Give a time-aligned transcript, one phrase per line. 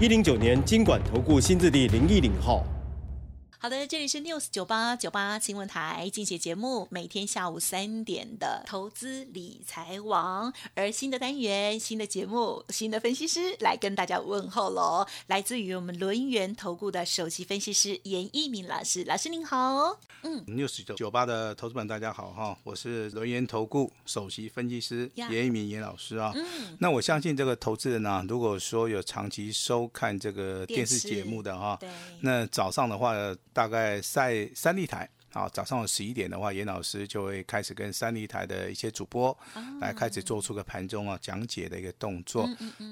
[0.00, 2.64] 一零九年经管投顾新字第零一零号。
[3.62, 19.94] 好的，这里是 News 九八九八新闻台，进行节目，每天下午三点的投资理财网，而新的单元、新的节目、新的分析师来跟大家问候喽，来自于我们轮源投顾的首席分析师严一鸣老师，老师您好。
[20.22, 26.32] 嗯，News 九九八的投资们大家好哈，我是轮源投顾首席分析师严一鸣严老师啊。
[26.34, 31.78] 嗯，那我相信这个投资人呢，如果说有长期收看这个电视节目的哈，
[32.22, 33.14] 那早上的话。
[33.52, 39.36] 大概在三立台啊，早上十一点的话，严老师就会开始跟三立台的一些主播
[39.80, 42.48] 来开始做出个盘中啊讲解的一个动作。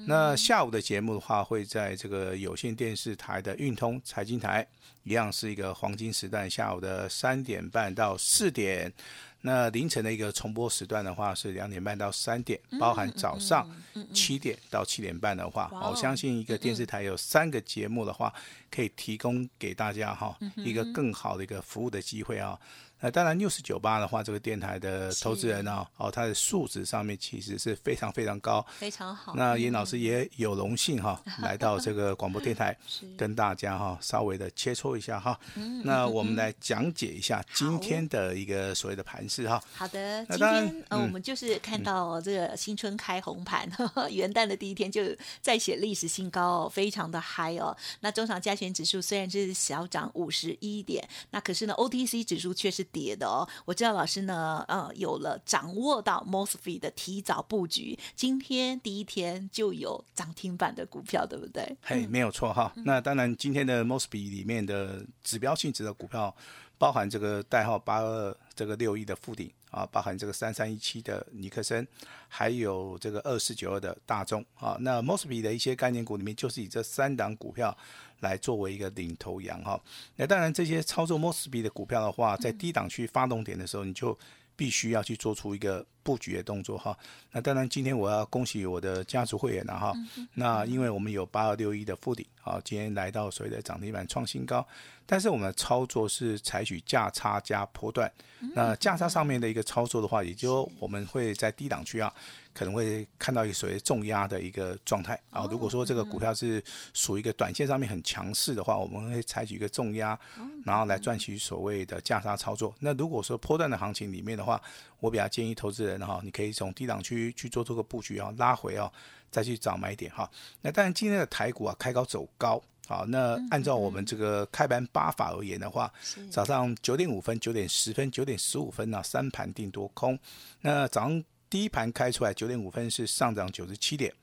[0.07, 4.65] 那下午的节目的话，会在这个有线电视台的运通财经台，
[5.03, 8.93] 一样是一个黄金时段，下午的三点半到四点。
[9.41, 13.69] 那凌晨的一个重播时段的话是两点半到三点，包含早上
[14.13, 18.33] 七点到七点半的话，我相信一个电视台有三个节目的话，
[18.69, 22.59] 可以提供给大家哈一个更好的一个服务的机会啊。
[23.01, 29.33] 那当然，news 九八的话，这个电台的投资人呢，哦，他的素质上面其实是非常非常高，非常好。
[29.35, 32.77] 那严老师也有荣幸哈，来到这个广播电台，
[33.17, 35.39] 跟大家哈稍微的切磋一下哈。
[35.85, 39.63] 那我们来讲解一下今天的一个所谓的盘势哈。
[39.73, 43.65] 好的，今天呃，我们就是看到这个新春开红盘，
[44.11, 45.03] 元旦的第一天就
[45.41, 47.73] 再写历史新高，非常的嗨哦。
[48.01, 52.85] 那中场加权指数虽然是小涨五十一点，那可是呢，OTC 指数却是。
[52.91, 61.77] 跌的哦，我知道老师呢，呃，有了掌握到 Mosfet 的提早布局，今天第一天就有涨停板的股票，对不对？
[61.81, 62.71] 嘿，没有错哈。
[62.85, 66.35] 那当然，今天的 Mosfet 里面的指标性质的股票，
[66.77, 71.87] 包含这个代号八二这个六一的富鼎啊，包含这个三三一七的尼克森，
[72.27, 74.77] 还有这个二四九二的大众啊。
[74.79, 77.75] 那 Mosfet 的一些概念股里面，就是以这三档股票。
[78.19, 79.81] 来作为一个领头羊哈，
[80.15, 84.17] 那当然这些操作 MOSB 的股票的话，在低档区发动点的时候，你就
[84.55, 86.97] 必须要去做出一个布局的动作哈。
[87.31, 89.93] 那当然今天我要恭喜我的家族会员了哈，
[90.33, 94.65] 那因为我们有八二六一的附顶啊，今天来到所谓的涨停板创新高，
[95.05, 98.11] 但是我们的操作是采取价差加波段，
[98.53, 102.13] 那价差上面的一个操作的话，也就我们会在低档区啊。
[102.51, 105.47] 可能会看到一个所谓重压的一个状态啊。
[105.49, 106.61] 如果说这个股票是
[106.93, 110.19] 属于一个短线上面很强势的话，我们会采取一个重压，
[110.65, 112.75] 然后来赚取所谓的价差操作。
[112.79, 114.61] 那如果说波段的行情里面的话，
[114.99, 118.91] 我比较建议投资人哈，你可以从低档区去做这个布局啊，拉回啊，
[119.29, 120.29] 再去找买点哈。
[120.61, 125.91] 那当然今天的台股啊开高走高好，那按照我们这个开盘八法而言的话，
[126.29, 130.17] 早上九点五分、九点十分、九点十五分呢，三盘定多空。
[130.61, 131.23] 那早上。
[131.51, 134.13] 第一盘开出来九点五分是上涨九十七点，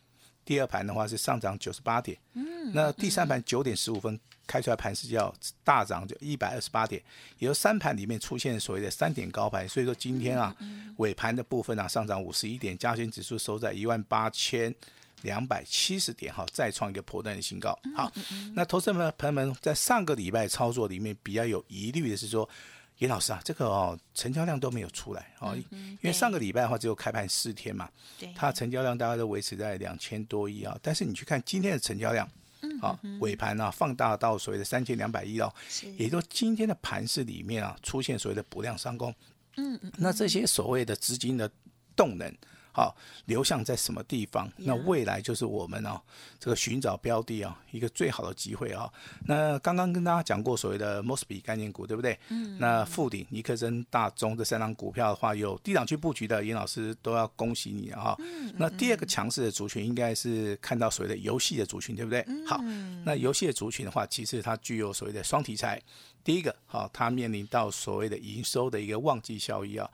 [0.47, 5.35] 第二盘的话是上涨九十八点，嗯，那第三盘九点十五分开出来盘是叫
[5.65, 7.03] 大涨就一百二十八点，
[7.39, 10.57] 也就三盘里面出现所谓的三点高盘，所以说今天啊
[10.99, 14.73] 尾盘的部分啊上涨五十一点，加权指数收在一万八千
[15.23, 17.77] 两百七十点，哈，再创一个破断的新高。
[17.97, 18.11] 好，
[18.55, 22.49] 那投资者朋友们在上个礼拜操作里面比较有疑虑的是说。
[22.99, 27.89] 严老师啊，这个哦，成交量都没有出来哦，因为上个礼拜的话只有开盘四天嘛，
[28.35, 30.79] 它成交量大概都维持在两千多亿啊。
[30.83, 32.27] 但是你去看今天的成交量，
[32.81, 35.53] 啊，尾盘啊放大到所谓的三千两百亿哦，
[35.99, 39.15] 也就今天的盘市里面啊出现所谓的补量上攻，
[39.57, 41.51] 嗯嗯，那这些所谓的资金的
[41.95, 42.35] 动能。
[42.77, 42.95] 好，
[43.25, 44.47] 流向在什么地方？
[44.59, 45.99] 那未来就是我们哦，
[46.39, 48.93] 这个寻找标的啊，一个最好的机会啊。
[49.25, 52.19] 那刚刚跟大家讲过所谓的 Mosby 概念股，对不对？
[52.29, 52.59] 嗯。
[52.59, 58.15] 那富鼎、尼克森、大中这三张股票的话，有低档区布局的严老师都要恭喜你啊。
[58.19, 58.53] 嗯。
[58.59, 62.23] 那第二个强势的族群应该是看到所谓的游戏的族群，对不对？
[62.29, 62.47] 嗯。
[62.47, 62.61] 好，
[63.07, 65.81] 那游戏的族群的话，其实它具有所谓的双题材。
[66.27, 69.89] 第一个，哈，它面临到所谓的营收的一个旺季效益啊，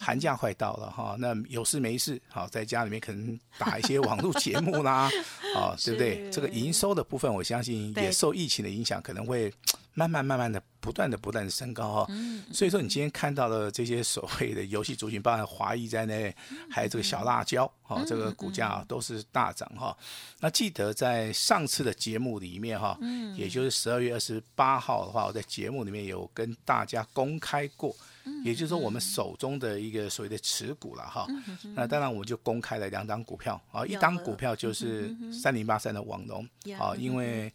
[0.00, 5.08] 寒假快到了哈，那有事没事，好，在家里面可能打一些网络节目啦，
[5.54, 6.28] 啊，对不对？
[6.32, 9.52] 这个营收的部分，我相信也受疫情的影响，可能会。
[9.96, 12.12] 慢慢慢慢的不断的不断的升高哈。
[12.52, 16.32] 所以说你今天看到的这些所谓的游戏族群，包含华谊在内，
[16.70, 19.96] 还有这个小辣椒哈，这个股价都是大涨哈。
[20.38, 22.96] 那记得在上次的节目里面哈，
[23.34, 27.96] 也就是十二月二十八号的话，我在节目里面有跟大家公开过。
[28.44, 31.26] 也就是说，我们手中的一个所谓的持股了哈，
[31.74, 36.46] 那当然我们就公开了两档股票啊，一档股票就是三零八三的网龙
[36.78, 37.52] 啊，因为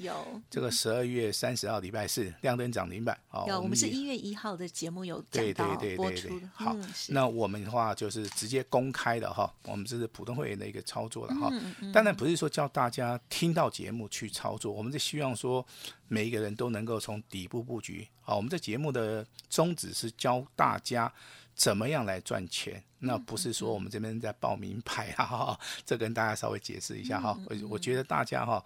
[0.50, 6.76] 这个十二月三十号礼拜四亮灯涨停板啊，我们是一月一号的节目有对对对对对好，
[7.10, 11.52] 那我们的话就是直接公开的哈，我们这是普通会员的一个操作了哈，
[11.94, 15.66] 当然不是说叫大家听到节目去操作，我们是希望说。
[16.12, 21.10] 每一个人都能够从底部布局，好，我们这节目的宗旨是教大家
[21.56, 27.40] 怎么样来赚钱，那不是说我们这边在报名牌啊，这跟大家稍微解释一下哈。
[27.46, 28.62] 我我觉得大家哈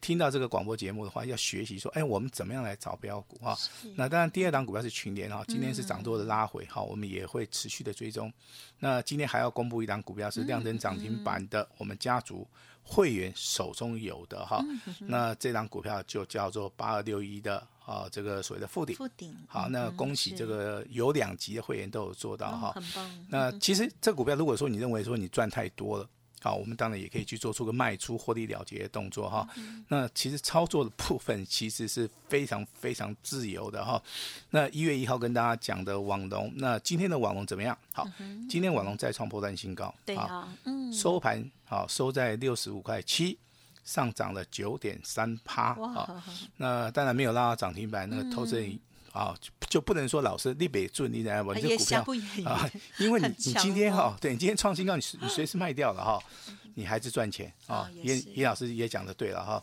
[0.00, 3.56] 听到这个广播节目的话，要学习说，哎，我们怎么样来找标股哈？
[3.94, 8.32] 那当然，第二档股票是群联哈，今天是涨多的拉回哈，我们也会持续的追踪。
[8.80, 12.44] 那今天还要公布一档股票是亮灯涨停板的，我们家族。
[12.88, 14.64] 会员手中有的哈，
[15.00, 18.96] 那这张股票就叫做八二六一的啊，这个所谓的附顶。
[18.96, 19.36] 附顶。
[19.46, 22.72] 好，那恭喜这个有两级的会员都有做到哈。
[22.72, 23.26] 很棒。
[23.28, 26.08] 那其实这股票，如果说你认为说你赚太多了。
[26.40, 29.48] 好，我们当然也可以去做出个卖出获利了结的动作哈。
[29.88, 34.02] 那其实操作的部分其实是非常非常自由的哈。
[34.50, 37.76] 那一月一号跟大家讲的网龙，那今天的网龙怎么样？
[37.92, 38.08] 好，
[38.48, 43.38] 今天网龙再创破断新高，对啊，嗯，收盘好收在六十五块七，
[43.84, 46.24] 上涨了九点三趴啊。
[46.56, 48.78] 那当然没有拉到涨停板，那个投资人。
[49.18, 49.36] 啊，
[49.68, 52.06] 就不能说老师立北准，你来，我这股票
[52.44, 56.22] 啊，因为你你今天哈，对你今天创新高，你 你随时卖掉了哈，
[56.74, 57.90] 你还是赚钱啊。
[58.00, 59.60] 严严老师也讲的对了哈。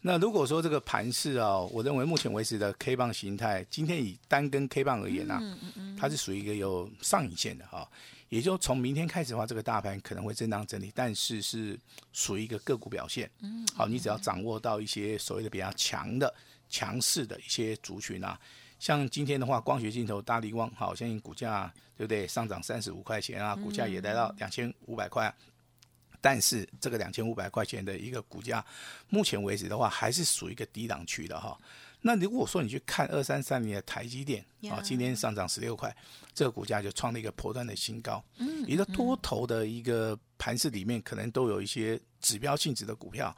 [0.00, 5.40] 那如果说这个盘势啊，我认为目前为止的 K 棒形态，今天以单根 K 棒而言呐，
[5.96, 7.88] 它是属于一个有上影线的哈。
[8.28, 11.78] 也就从明天开始的话，这个大盘可能会震荡整理，但是是
[12.12, 13.30] 属于一个个股表现。
[13.40, 16.34] 嗯，好，你只要掌握到一些所谓的比较强的、
[16.68, 18.38] 强势的一些族群啊。
[18.78, 22.26] 像今天的话，光学镜头大力光，好，相信股价对不对？
[22.28, 25.34] 上涨三十五块钱啊，股价也来到两千五百块。
[26.20, 28.64] 但是这个两千五百块钱的一个股价，
[29.08, 31.56] 目前为止的话，还是属于一个低档区的哈。
[32.00, 35.96] 那如果说你去看二三三年的台积电啊，今天上涨十六块，
[36.34, 38.22] 这个股价就创了一个破断的新高。
[38.38, 43.36] 嗯，一个多头的一个盘势里面，可能都有一些指标性质的股票。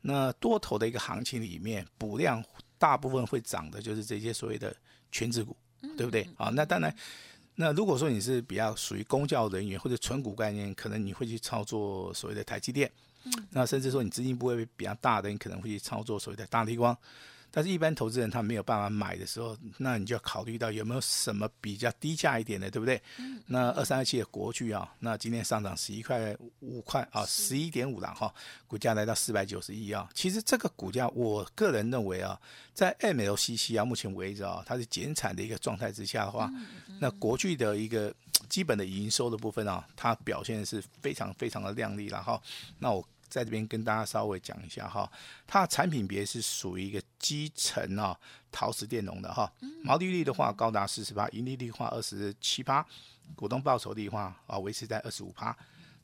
[0.00, 2.42] 那多头的一个行情里面，补量。
[2.80, 4.74] 大部分会涨的就是这些所谓的
[5.12, 5.54] 全职股，
[5.98, 6.26] 对不对？
[6.38, 6.92] 啊，那当然，
[7.56, 12.90] 那如果说你是比较属于公教人员或者纯股概念，可能你会去操作所谓的台积电，
[13.50, 16.96] 那甚至说你资金不会比较大的，你可能会去操作所谓的大力光。
[17.52, 23.00] 但是，一般投资人他没有办法买的时候，那你就要考虑到有没有什么比较低价一点的，对不对？
[23.46, 28.32] 那二三二七的国巨啊，那今天上涨十一块五块啊，十一点五了哈，
[28.66, 30.08] 股价来到四百九十一啊。
[30.14, 32.40] 其实这个股价，我个人认为啊，
[32.72, 36.50] 在 MLCC 啊，目前为止啊，它是减产的一个状态之下的话，
[37.00, 38.14] 那国巨的一个
[38.48, 42.40] 基本的营收的部分啊，它表现是非常非常的亮丽了哈。
[42.78, 43.04] 那我。
[43.30, 45.10] 在这边跟大家稍微讲一下哈，
[45.46, 48.18] 它的产品别是属于一个基层啊，
[48.50, 49.50] 陶瓷电容的哈，
[49.84, 52.84] 毛利率的话高达四十八，盈利率话二十七八，
[53.36, 55.56] 股东报酬率话啊维持在二十五趴。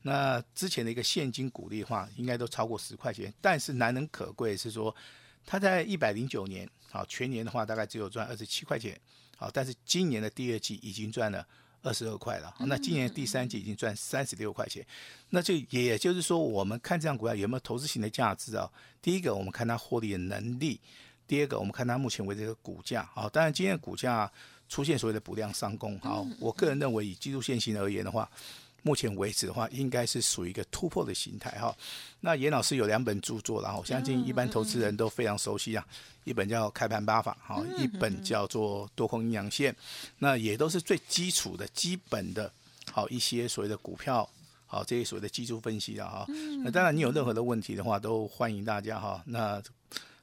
[0.03, 4.95] 那之前的一个现金股利的话应该都超过十块钱，但是难能可贵是说，
[5.45, 8.97] 它在一百零九年啊全年的话大概只有赚二十七块钱，
[9.35, 11.45] 好，但是今年的第二季已经赚了。
[11.87, 14.85] 二十二块了，那今年第三季已经赚三十六块钱，
[15.29, 18.69] 那就也就是说，我们看这样股票有没有投资型的价值啊？
[19.01, 20.77] 第一个，我们看它获利的能力；
[21.25, 23.09] 第二个，我们看它目前为止的股价。
[23.15, 24.29] 啊，当然今天的股价
[24.67, 25.97] 出现所谓的补量上攻。
[25.99, 28.29] 好，我个人认为以技术线型而言的话。
[28.87, 31.75] 目前为止的话，应该是属于一个突破的形态哈。
[32.21, 35.85] 那严老师有两本著作，然后相信一般投资人都非常熟悉啊。
[36.23, 39.73] 一本叫《开盘八法》哈，一本叫做《多空阴阳线》，
[40.19, 42.49] 那也都是最基础的基本的，
[42.89, 44.29] 好一些所谓的股票，
[44.65, 46.25] 好这些所谓的技术分析啊哈。
[46.63, 49.21] 那当然你有任何的问题的话，都欢迎大家哈。
[49.25, 49.61] 那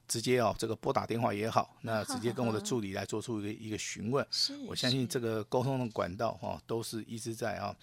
[0.06, 4.26] 直接哦，这个拨打电话也好，那直接跟我的助理来做出一个一个询问。
[4.30, 7.75] 是，我相信这个沟通的管道哈，都是一直在啊。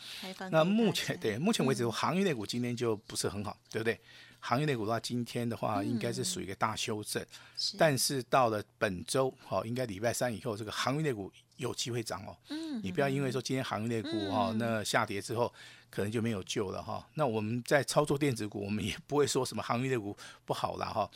[0.51, 3.99] 那目前对目前为止，行业类股今天就不是很好，对不对？
[4.39, 7.23] 行业类股的话，今天的话应该是属于一个大修正，
[7.55, 7.77] 是。
[7.77, 12.35] 但是到了本周，哦，应该礼拜三以后，这个行业类股有机会涨哦。
[12.49, 15.53] 嗯你不要因为说今天行业类股哈、那下跌之后
[15.91, 21.07] 可能就没有救了哈、那我们在操作电子股，我们也不会说什么行业类股不好了哈、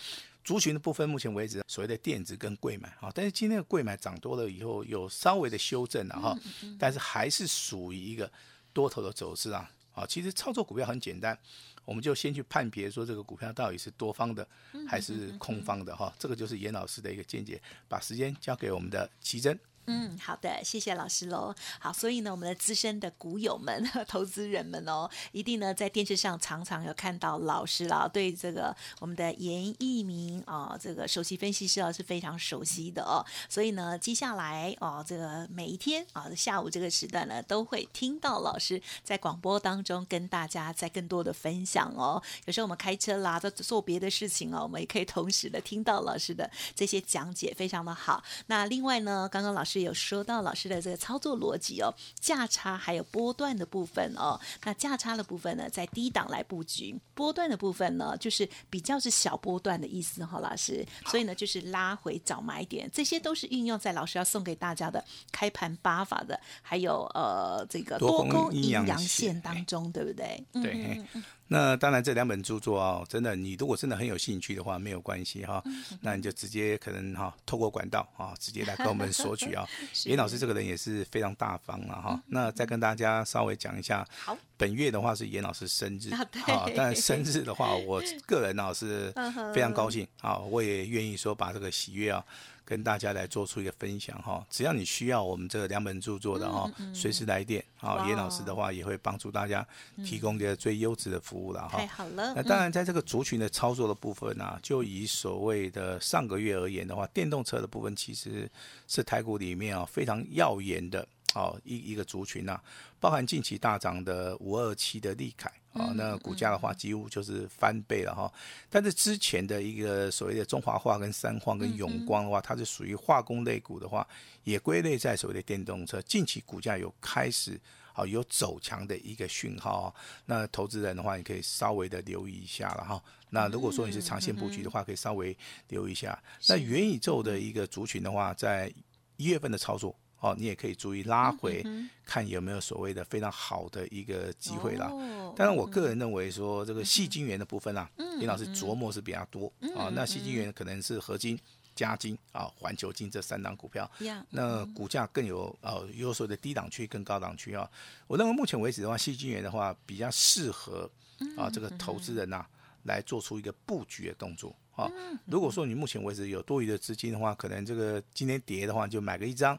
[0.45, 6.37] 族群的部分，目前为止所谓的电子跟贵买啊，但是今天的贵买涨多了以后，有稍微的修正了哈，
[6.77, 8.31] 但是还是属于一个
[8.71, 9.69] 多头的走势啊。
[9.91, 11.37] 啊，其实操作股票很简单，
[11.85, 14.45] 我们就先去判别说这个股票到底是多方的
[14.85, 17.59] 还是空方的哈，这个就是严老师的一个见解。
[17.87, 19.57] 把时间交给我们的奇珍。
[19.87, 21.53] 嗯，好的，谢谢老师喽。
[21.79, 33.23] 好，所以呢，我们的资深的股友们、 投资人们哦，一定呢在电视上常常有看到老师啦，对这个我们的严一鸣啊，这个首席分析师啊是非常熟悉的哦。
[33.47, 42.21] 所以呢，接下来哦，这个每一天啊下午这个时段呢，都会听到老师在广播当中跟大家在更多的分享哦。
[42.45, 48.23] 有时候我们开车啦，在做别的事情哦，我们也可以同时的听到老师的这些讲解，非常的好。
[48.47, 54.39] 那另外呢，刚刚老师有说到老师的这个操作逻辑哦，价差还有波段的部分哦。
[54.63, 60.85] 那价差的部分呢，在低档来布局；波段的部分呢，就是比较是小波段的意思哈、老师。
[61.07, 70.43] 所以呢，就是拉回找买点，这些都是运用在老师要送给大家的开盘八法的，还有呃这个多空阴阴阳阳线线当中，对不对？
[70.53, 71.05] 嗯对
[71.47, 79.63] 那当然，这两本著作啊，真的，你如果真的很有兴趣的话，没有关系哈，嗯那你就直接可能哈，透过管道啊，直接来跟我们索取啊。
[79.93, 82.19] 是严老师这个人也是非常大方了哈。
[82.27, 89.13] 那再跟大家稍微讲一下，好，本月的话是严老师生日啊对但生日的话，我个人呢是
[89.53, 92.25] 非常高兴啊，我也愿意说把这个喜悦啊。
[92.65, 99.65] 跟大家来做出一个分享哈，只要你需要我们这个两本著作的哈，随时来电啊，严老师的话也会帮助大家
[100.03, 101.77] 提供一个最优质的服务了哈。
[101.77, 102.33] 太好了。
[102.35, 108.49] 那当然，在这个族群的操作的部分呢、就以所谓的上个月而言的话，电动车的部分其实
[108.87, 112.59] 是台股里面啊非常耀眼的哦一一个族群呐、
[112.99, 118.33] 包含近期大涨的五二七的利凯啊，那股价的话几乎就是翻倍了哈。
[118.69, 124.07] 但是之前的一个所谓的中华化跟三矿跟永光的话，它是属于化工类股的话，
[124.43, 127.59] 也归类在所谓的电动车，近期股价有开始。
[127.97, 129.95] 好，有走强的一个讯号哦。
[130.25, 133.01] 那投资人的话，你可以稍微的留意一下了哈。
[133.29, 135.37] 那如果说你是长线布局的话，可以稍微
[135.69, 136.21] 留意一下。
[136.49, 138.69] 那元宇宙的一个族群的话，在
[139.15, 139.97] 一月份的操作。
[140.19, 141.63] 哦，你也可以注意拉回，
[142.05, 144.87] 看有没有所谓的非常好的一个机会啦。
[144.91, 149.91] 哦当然，我个人认为说这个细金元的部分啊，林老师琢磨是比较多啊。
[149.93, 151.37] 那细金元可能是合金、
[151.75, 153.89] 加金啊、环球金这三档股票。
[153.99, 157.69] 呀那股价更有呃有所谓的低档区跟高档区啊。
[158.07, 160.89] 我认为目前为止的话，细金元的话比较适合
[161.35, 162.45] 啊这个投资人呐、
[162.85, 164.89] 来做出一个布局的动作啊。
[165.25, 169.53] 如果说你目前为止有多余的资金的话，可能这个今天跌的话就买个一张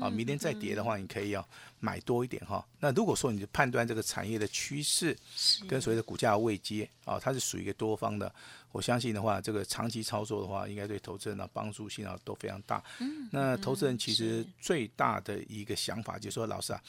[0.00, 1.48] 啊，明天再跌的话你可以要
[1.78, 2.66] 买多一点哈。
[2.78, 5.16] 那如果说你判断这个产业的趋势
[5.68, 8.34] 跟所谓的股价的位阶啊，它是属于一个多方的，
[8.72, 12.82] 我相信的话，这个长期操作的话，应该对投资人的帮助性啊都非常大。
[13.30, 16.82] 那投资人其实最大的一个想法就是说，老师啊。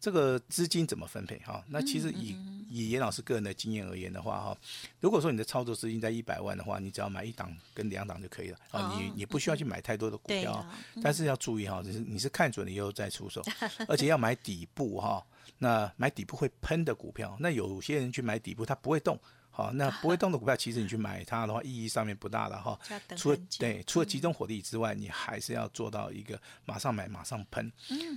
[0.00, 1.62] 这个资金怎么分配哈？
[1.68, 2.34] 那其实以
[2.70, 4.58] 以严老师个人的经验而言的话哈，
[4.98, 10.66] 如果说你的操作资金在一百万的话，你只要买一档跟两档就可以了啊，你你不需要去买太多的股票
[11.02, 13.42] 但是要注意哈，就是你是看准了以后再出手，
[13.86, 15.22] 而且要买底部哈。
[15.58, 19.20] 那买底部会喷的股票，那有些人去买底部，它不会动。
[19.60, 22.78] 好，那不会动的股票，其实你去买它的话，意义上面不大了哈
[23.14, 27.70] 除了对，除了集中火力之外，你还是要做到一个马上买马上喷。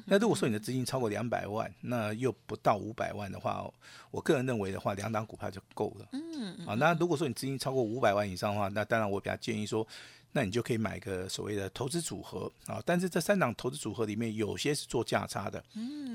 [0.06, 3.70] 那如果说你的资金超过两百万，那又不到五百万的话，
[4.10, 6.08] 我个人认为的话，两档股票就够了。
[6.14, 9.86] 嗯，啊，那如果说你资金超过五百万以上的话，那当然我比较建议说。
[10.36, 15.64] 那你就可以买个所谓的投资组合啊，但是这三档投资组合里面，有些是做价差的，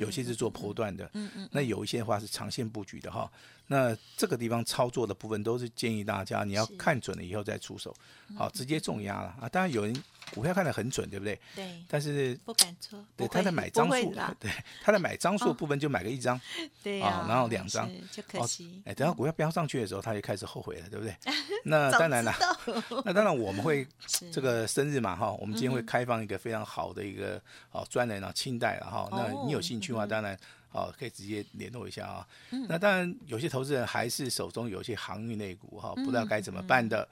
[0.00, 1.10] 有些是做波段的，
[1.52, 3.30] 那有一些的话是长线布局的哈。
[3.68, 7.94] 那这个地方操作的部分都是建议大家你要看准了以后再出手，
[8.36, 9.48] 好，直接重压了啊。
[9.48, 9.94] 当然有人
[10.34, 11.38] 股票看得很准，对不对？
[11.54, 14.50] 对，但是不敢做，对他在买张数 对
[14.82, 16.40] 他在买张数部分就买个一张，
[16.82, 17.88] 对呀，啊然后两张。
[18.12, 18.82] 就可惜。
[18.84, 21.14] 哎，等到股票飙上去的时候，他就开始后悔了，对不对？
[21.64, 22.34] 那早当然了
[23.04, 24.30] 那当然我们会是。
[24.30, 27.40] 这个生日嘛哈，我们今天会开放一个非常好的一个
[27.72, 30.38] 哦专人啊清代了哈，那你有兴趣的话，当然
[30.70, 32.26] 哦可以直接联络一下啊。
[32.68, 37.08] 那当然有些投资人还是手中有一些航运类股哈，不知道该怎么办的。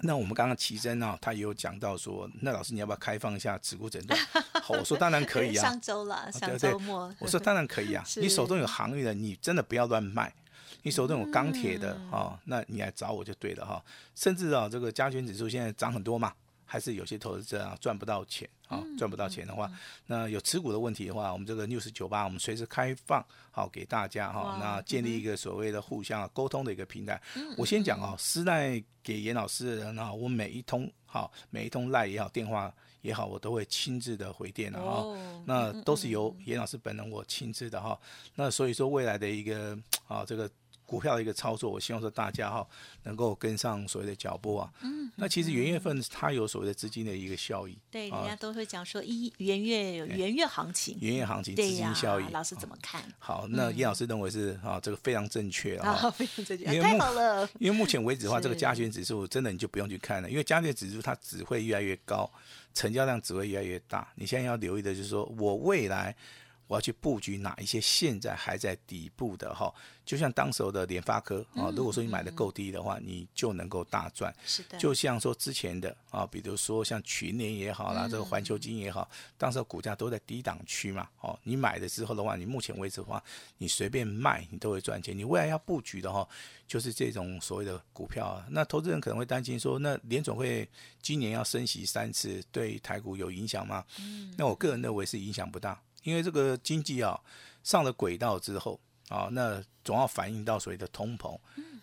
[0.00, 4.18] 那我们刚刚奇珍啊，他也有讲到说，那老师你要不要开放一下持股诊断？
[4.62, 5.80] 好，我说当然可以啊 上。
[5.80, 10.32] 周了，上对对周末，我说当然可以啊， 你手中有航运的，你真的不要乱卖。
[10.82, 13.82] 你手中有钢铁的哦，那你来找我就对了哈。
[14.14, 16.34] 甚至啊，这个加权指数现在涨很多嘛，
[16.66, 19.70] 还是有些投资者啊赚不到钱啊，赚不到钱的话，
[20.06, 24.58] 那有持股的问题的话，我们这个六十九八，我们随时开放好给大家哈。
[24.60, 27.20] 那建立一个所谓的互相沟通的一个平台。
[27.56, 32.74] 我先讲啊，私赖给严老师的人啊，我每一通好，每一通赖也好，电话。
[33.02, 35.04] 也好，我都会亲自的回电的哈，
[35.44, 38.00] 那都是由严老师本人我亲自的哈，
[38.34, 39.78] 那所以说未来的一个
[40.08, 40.50] 啊这个。
[40.86, 42.66] 股票的一个操作，我希望说大家哈
[43.02, 44.72] 能够跟上所谓的脚步啊。
[44.82, 45.10] 嗯。
[45.16, 47.78] 那其实元月份它有所谓的资金的一个效益。
[47.90, 50.96] 对，人家都会讲说一元月有元月行情。
[51.00, 52.24] 元月行情资金效益。
[52.32, 53.02] 老师怎么看？
[53.18, 56.10] 好，那叶老师认为是啊，这个非常正确啊。
[56.10, 56.80] 非常正确。
[56.80, 57.48] 太好了。
[57.58, 62.30] 因为目前为止的话，这个加权指数真的你就不用去看了，因为加权指数它只会越来越高，
[62.74, 64.12] 成交量只会越来越大。
[64.16, 66.14] 你现在要留意的就是说我未来。
[66.66, 69.72] 我要去布局哪一些现在还在底部的哈，
[70.04, 74.34] 就像当时候的联发科啊，如果说你买的够低的话，你就能够大赚。
[74.46, 74.78] 是的。
[74.78, 83.22] 就像说之前的啊，比如说像群联也好啦，这个环球金也好，当时股价都在低档区嘛，哦，你买的之后的话，你目前为止的话，
[83.58, 85.16] 你随便卖你都会赚钱。
[85.16, 86.26] 你未来要布局的哈，
[86.66, 88.46] 就是这种所谓的股票啊。
[88.48, 90.68] 那投资人可能会担心说，那联总会
[91.02, 93.84] 今年要升息三次，对台股有影响吗？
[94.00, 94.34] 嗯。
[94.38, 95.78] 那我个人认为是影响不大。
[96.04, 97.20] 因为这个经济啊
[97.64, 101.36] 上了轨道之后啊，那总要反映到所谓的通膨。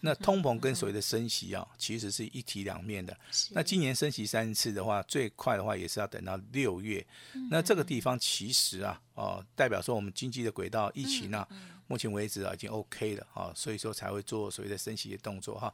[0.04, 3.16] 那通膨跟所谓的升息啊，其实是一体两面的。
[3.52, 7.06] 那今年升息三次的话，最快的话也是要等到六月。
[7.52, 11.48] 那这个地方其实啊，哦，代表说我们经济的轨道疫情啊，
[11.86, 15.72] 目前为止啊已经 OK 了啊，所以说才会做所谓的升息的动作哈。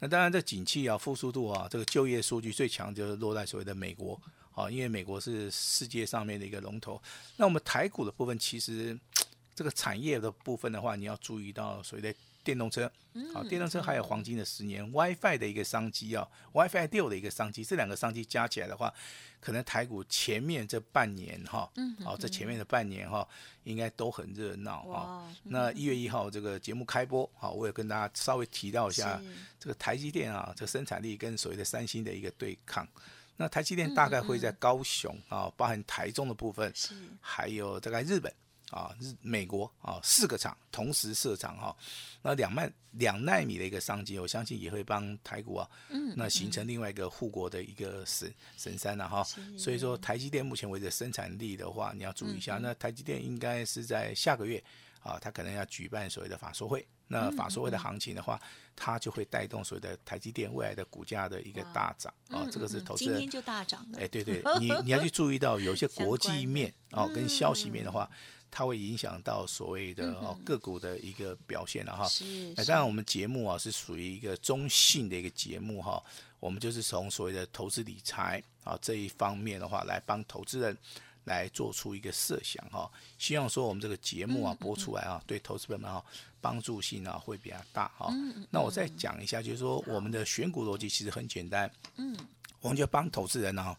[0.00, 4.20] 那当然这景气啊复苏度啊，这个就业数据最强就是落在所谓的美国。
[4.52, 7.00] 啊，因为美国是世界上面的一个龙头，
[7.36, 8.98] 那我们台股的部分，其实
[9.54, 12.12] 这个产业的部分的话，你要注意到所谓的
[12.42, 12.90] 电动车，
[13.34, 18.92] 啊，电动车还有黄金的十年，WiFi 的一个商机啊，WiFi 六的一个商机，这两个商机加起来的话，
[19.40, 21.70] 可能台股前面这半年哈，
[22.04, 23.26] 好，这前面的半年哈，
[23.64, 25.30] 应该都很热闹啊。
[25.44, 29.20] 那一月一号这个节目开播，好，我也跟大家稍微提到一下
[29.58, 32.86] 这个台积电啊，这个生产力跟所谓的三星的一个对抗。
[33.36, 36.94] 那台积电大概会在高雄啊，包含台中的部分，是。
[37.20, 38.30] 还有大概日本
[38.70, 41.76] 啊、日美国啊四个厂同时设厂哈。
[42.22, 49.24] 那两万两纳米的一个商机，我相信也会帮台股啊，嗯，那形成另外一个护国的一个神神山了哈。
[49.58, 52.58] 所以说台积电目前为止生产力的话，你要注意一下。
[52.58, 54.62] 那台积电应该是在下个月
[55.02, 56.86] 啊，它可能要举办所谓的法说会。
[57.12, 58.40] 那法说会的行情的话，
[58.76, 68.08] 它就会带动所谓的台积电未来的股价的一个大涨啊，这个是投资人今天就大涨哎，对对， 你你要去注意到有些国际面哦跟消息面的话，
[68.50, 72.08] 它会影响到所谓的哦个股的一个表现了哈。
[72.08, 72.24] 是。
[72.56, 76.02] 那当然我们节目啊是属于一个中性的一个节目哈，
[76.38, 80.76] 我们就是从所谓的投资理财啊这一方面的话来帮投资人。
[81.24, 86.02] 来做出一个设想哈，希望说我们这个节目啊播出来啊，对投资者们哈
[86.40, 88.10] 帮助性啊会比较大哈。
[88.50, 92.16] 那我再讲一下，就是说我们的选股逻辑其实很简单，嗯，
[92.60, 93.76] 我们就帮投资人呢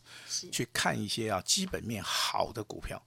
[0.52, 3.02] 去看一些啊基本面好的股票，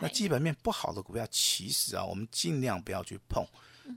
[0.00, 3.44] 那基本面不好的股票，其实啊我们尽量不要去碰。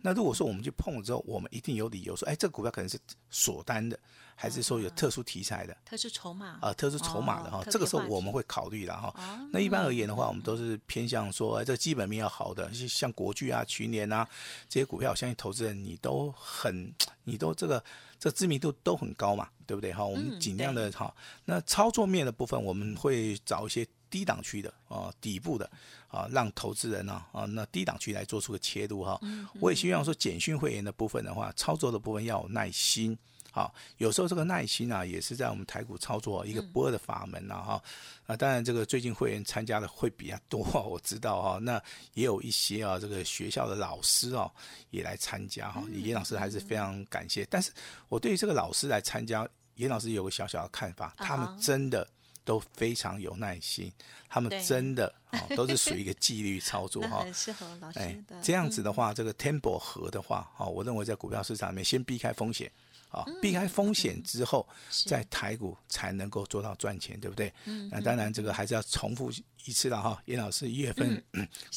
[0.02, 3.98] 那如果说我们去碰了之后，我们一定有理由说，哎，这个股票可能是锁单的。
[4.40, 6.60] 还是说有特殊题材的，特殊筹码。
[6.62, 9.12] 啊，特殊筹码的哈，这个时候我们会考虑的哈。
[9.52, 14.30] 那一般而言的话，我们都是偏向说，这个基本面要好的，像国巨啊、群联啊
[14.70, 17.84] 这些股票，我相信投资人你都很，你都这个
[18.20, 20.04] 这知名度都很高嘛，对不对哈？
[20.04, 21.14] 我们尽量的哈。
[21.46, 25.70] 那操作面的部分，我们会找一些低档区的啊，底部的
[26.08, 29.20] 啊，让投资人呢啊，那低档区来做出个切入哈。
[29.60, 33.18] 我也希望说，简讯会员的部分的话，操作的部分要有耐心。
[33.58, 37.84] 好，有时候这个耐心啊，也是在我们台股操作一个波的法门呐哈。
[38.28, 41.58] 啊，当然这个最近会员参加的会比较多， 我知道哈。
[41.60, 41.82] 那
[42.14, 44.52] 也有一些啊，这个学校的老师哦
[44.92, 45.84] 也来参加哈。
[45.92, 47.72] 严老师还是非常感谢，但是
[48.10, 52.08] 我对于这个老师来参加，严老师有个小小的看法，他们真的
[52.46, 53.92] 都非常有耐心，
[54.30, 57.22] 他们真的啊 都是属于一个纪律操作哈。
[57.26, 58.40] 很适合老师的。
[58.44, 62.72] 这样子的话，这个 temple 和的话，哦，我认为在股票市场里面先避开风险。
[63.10, 64.68] 啊，避开风险之后，
[65.06, 67.54] 在台股才能够做到赚钱，对不对？
[67.66, 69.32] 嗯，那当然这个还是要重复
[69.66, 70.22] 一次了哈。
[70.26, 71.24] 严老师一月份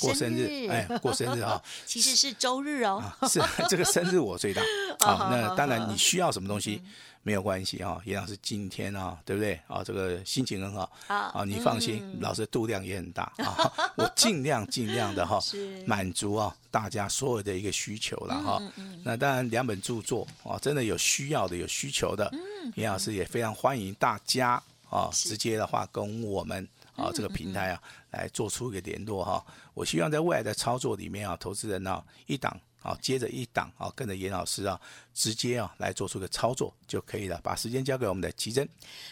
[0.01, 3.03] 过生日，哎，过生日哈， 其实是周日哦。
[3.29, 4.63] 是这个生日我最大。
[5.01, 6.83] 好，那当然你需要什么东西，
[7.23, 9.85] 没有关系啊，严老师今天啊，对不对啊？
[9.85, 15.39] 这个心情很好啊，你放心，老师度量也很大啊，我尽量尽量的哈，
[15.87, 18.63] 满足啊大家所有的一个需求了哈。
[19.05, 22.33] 那当然两本著作啊，真的有需要的有需求的，
[22.75, 29.45] 严老师也非常欢迎大家啊，直接的话跟我们啊这个平台啊来做出一个联络哈。
[29.75, 32.59] 我希望在未来的操作里面啊，投资人呢一档。
[32.83, 34.81] 好，接着一档啊，跟着严老师啊，
[35.13, 37.41] 直接啊来做出个操作就可以了。
[37.43, 38.69] 把时间交给我们的奇珍。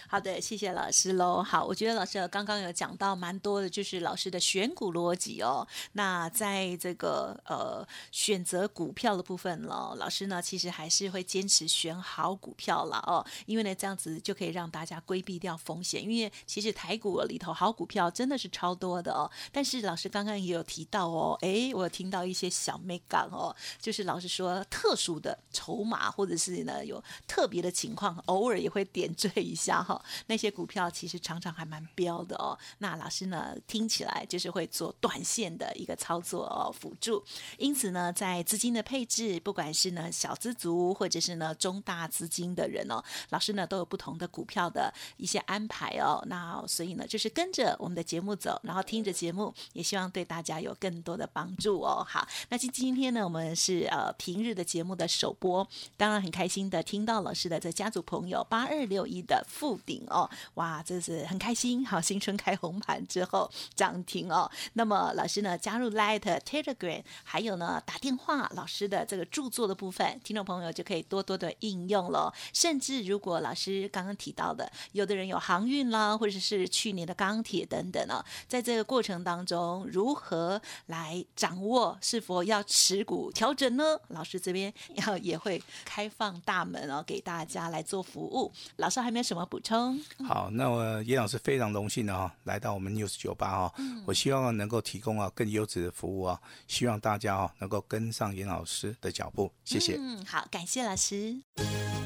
[0.09, 1.43] 好的，谢谢老师喽。
[1.43, 5.67] 好，我觉得老师刚刚有讲到蛮多的，就是老师的选股逻辑哦。
[5.93, 16.03] 那在这个呃选择股票的部分喽，老师呢其实还是会坚持选好股票了哦，因为呢这样子就可以让大家规避掉风险。
[16.03, 19.31] 因为其实台股里头好股票真的是超多的哦。
[19.53, 23.55] 但是老师刚刚也有提到哦，哎，我听到一些小美感哦。
[23.81, 30.01] 就是老师说，特殊的筹码或者是呢有特别的情况，偶尔也会点缀一下哈。
[30.27, 32.57] 那些股票其实常常还蛮标的哦。
[32.79, 37.25] 那老师呢听起来就是会做短线的一个操作哦辅助。
[37.57, 46.23] 因此呢，在资金的配置，不管是呢小资族或者是呢中大资金的人哦，老师呢都有不同的股票的一些安排哦。
[46.27, 52.07] 那所以呢，就是跟着我们的节目走，然后听着节目，也希望对大家有更多的帮助哦。
[52.07, 53.49] 好，那今今天呢，我们。
[53.59, 61.85] 是呃平日的节目的首播，当然很开心的听到老师的这家族朋友八二六一的复顶哦，哇，这是很开心。
[61.85, 64.51] 好，新春开红盘之后涨停哦。
[64.75, 72.33] 那么老师呢加入 Light Telegram，还有呢打电话，老师的这个著作的部分，听众朋友就可以多多的应用了。
[72.53, 83.31] 甚至如果老师刚刚提到的，有的人有航运啦，或者是去年的钢铁等等呢，在这个过程当中，如何来掌握是否要持股？
[83.33, 83.99] 调整呢？
[84.09, 84.73] 老师这边
[85.07, 88.53] 要也会开放大门哦，给大家来做服务。
[88.77, 89.99] 老师还没有什么补充？
[90.27, 93.75] 好，那我叶老师非常荣幸的哈，来到我们 News 酒吧哈。
[94.07, 99.53] 我希望能够提供啊更优质的服务啊，希望大家哦能够跟上严老师的脚步。
[99.65, 99.97] 谢谢。
[99.99, 101.37] 嗯，好，感谢老师。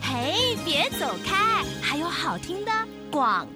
[0.02, 2.72] 嘿，别走开，还有好听的
[3.10, 3.46] 广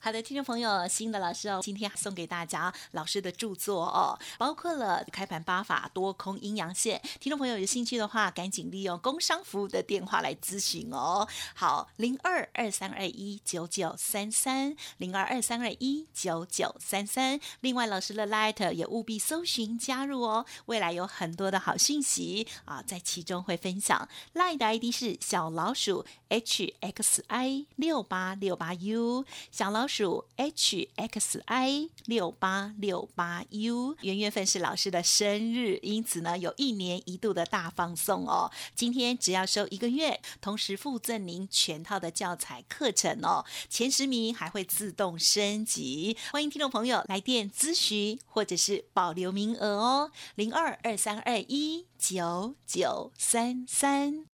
[0.00, 7.02] 好的，听众朋友，新的老师哦，今天送给大家老师的著作哦，包括了开盘八法、多空阴阳线。
[7.18, 11.26] 听众朋友有兴趣的话，赶紧利用工商服务的电话来咨询哦。
[11.54, 17.40] 好，零二二三二一九九三三，零二二三二一九九三三。
[17.60, 24.08] 另外，老师的 Light 也务必搜寻加入哦，未来有很多的好讯息啊，在其中会分享。
[24.34, 30.24] Light 的 ID 是小老鼠 HXI 六八六八 U，小老鼠。
[30.36, 38.50] H X I 六八六八 U，元月份是老师的生日，因此呢有一年一度的大放送哦。
[38.74, 43.44] 今天只要收一个月，同时附赠您全套的教材课程哦。
[43.68, 50.12] 前十名还会自动升级，欢迎听众朋友来电咨询或者是保留名额哦。
[50.34, 54.35] 零二二三二一九九三三。